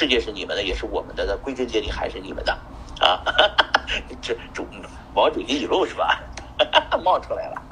[0.00, 2.58] 世界是你们的，也是我们的，那归根结底还是你们的
[3.00, 3.22] 啊！
[4.22, 4.66] 这主
[5.14, 6.18] 毛主席语录是吧？
[7.04, 7.62] 冒出来了，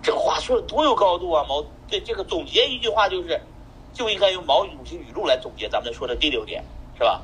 [0.00, 1.44] 这话说的多有高度啊！
[1.48, 3.40] 毛这这个总结一句话就是，
[3.92, 6.64] 就应该用毛主席语录来总结咱们说的第六点，
[6.96, 7.20] 是吧？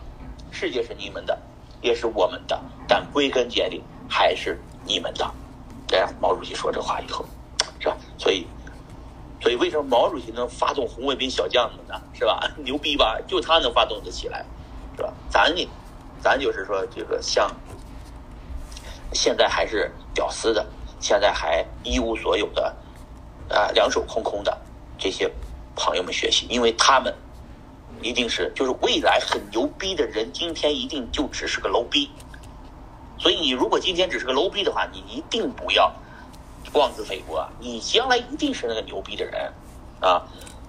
[0.50, 1.38] 世界是你们的，
[1.80, 5.32] 也是我们的，但归根结底还是你们的。
[5.86, 7.24] 这样，毛主席说这话以后，
[7.78, 7.96] 是吧？
[8.18, 8.44] 所以。
[9.40, 11.94] 所以，为什么毛主席能发动红卫兵小将们呢？
[12.12, 12.40] 是吧？
[12.62, 13.18] 牛逼吧？
[13.26, 14.44] 就他能发动得起来，
[14.96, 15.12] 是吧？
[15.30, 15.66] 咱呢，
[16.20, 17.50] 咱就是说，这个像
[19.12, 20.66] 现在还是屌丝的，
[21.00, 22.76] 现在还一无所有的，
[23.48, 24.56] 啊，两手空空的
[24.98, 25.30] 这些
[25.74, 27.14] 朋友们学习，因为他们
[28.02, 32.10] 一定是就是未来很牛逼的人，今天一定就只是个 low 逼。
[33.18, 35.90] 所以，你如果今天只是个 low 逼的话，你一定不要。
[36.72, 39.52] 妄自菲薄，你将来一定是那个牛逼的人，
[40.00, 40.22] 啊，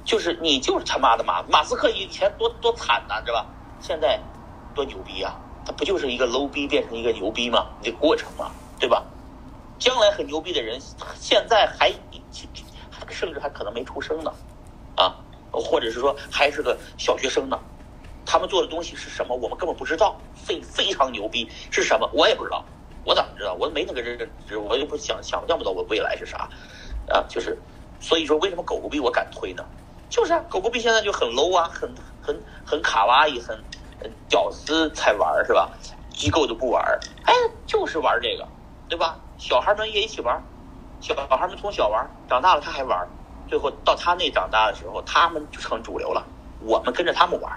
[0.04, 3.46] 就是你就是他妈的马马斯克以前多多惨呐，知道吧？
[3.80, 4.20] 现在
[4.74, 5.36] 多牛逼啊！
[5.66, 7.68] 他不就是一个 low 逼变成一个牛逼吗？
[7.84, 9.04] 这过程嘛，对吧？
[9.78, 10.80] 将来很牛逼的人，
[11.20, 11.94] 现在还
[13.10, 14.32] 甚至还可能没出生呢，
[14.96, 15.16] 啊，
[15.52, 17.60] 或者是说还是个小学生呢，
[18.26, 19.36] 他们做的东西是什么？
[19.36, 22.10] 我们根本不知道，非非常牛逼是什么？
[22.14, 22.64] 我也不知道。
[23.04, 23.54] 我咋知道？
[23.54, 26.50] 我没那个认知，我也不想想象不到我未来是啥，
[27.10, 27.58] 啊，就是，
[28.00, 29.66] 所以说为什么狗狗币我敢推呢？
[30.10, 31.90] 就是啊，狗狗币现在就很 low 啊，很
[32.22, 33.58] 很很卡哇伊，很
[34.30, 35.72] 屌丝才玩是吧？
[36.14, 37.34] 机构都不玩，哎，
[37.66, 38.48] 就是玩这个，
[38.88, 39.18] 对吧？
[39.38, 40.40] 小孩们也一起玩，
[41.00, 43.08] 小小孩们从小玩，长大了他还玩，
[43.50, 46.24] 最后到他那长大的时候，他们就成主流了，
[46.60, 47.52] 我们跟着他们玩，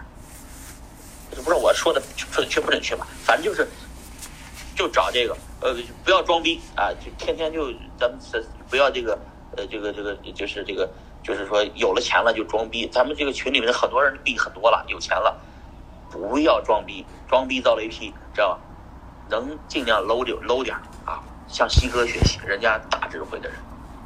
[1.37, 3.07] 不知道我说的说的确不准确吧？
[3.25, 3.69] 反正就是。
[4.75, 6.91] 就找这个，呃，不要装逼啊！
[6.95, 8.19] 就天天就咱们
[8.69, 9.19] 不要这个，
[9.57, 10.89] 呃，这个这个就是这个，
[11.23, 12.89] 就是说有了钱了就装逼。
[12.89, 15.41] 咱们这个群里面很多人币很多了，有钱了，
[16.11, 18.61] 不要装逼，装逼遭雷劈，知道吧？
[19.31, 21.23] 能尽量 low 点搂点啊！
[21.47, 23.59] 向西哥学习，人家大智慧的人，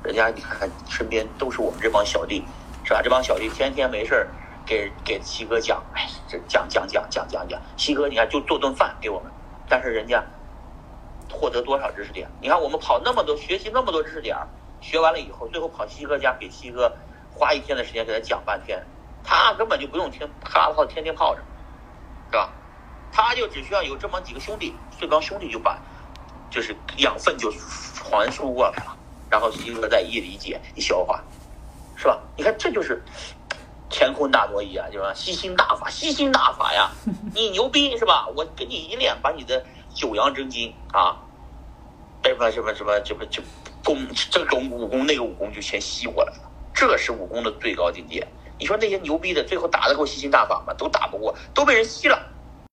[0.05, 2.45] 人家你看看身边都是我们这帮小弟，
[2.85, 3.01] 是吧？
[3.03, 4.29] 这帮小弟天天没事
[4.67, 9.33] 给给西哥讲，哎，这讲讲讲讲讲讲，西哥你看就做顿饭给我们，
[9.67, 10.23] 但是人家。
[11.33, 12.29] 获得多少知识点？
[12.41, 14.37] 你看我们跑那么多，学习那么多知识点，
[14.81, 16.91] 学完了以后，最后跑西哥家给西哥
[17.35, 18.85] 花一天的时间给他讲半天，
[19.23, 21.41] 他根本就不用听，哈套天天泡着，
[22.31, 22.51] 是吧？
[23.13, 25.79] 他就只需要有这么几个兄弟，这帮兄弟就把
[26.51, 27.51] 就是养分就
[27.95, 28.97] 传输过来了，
[29.31, 31.23] 然后西哥再一理解一消化，
[31.97, 32.21] 是吧？
[32.37, 33.03] 你看这就是
[33.91, 36.91] 乾坤大挪移啊，就是吸星大法，吸星大法呀！
[37.35, 38.29] 你牛逼是吧？
[38.37, 39.65] 我给你一练，把你的。
[39.99, 41.17] 九阳真经啊，
[42.23, 43.43] 什么什么什么，这不就
[43.83, 48.25] 功这种武功那个武功就先吸过来了，这是武功的最高境界。
[48.61, 50.73] 你说那些牛逼的，最后打得过吸星大法吗？
[50.75, 52.17] 都打不过，都被人吸了。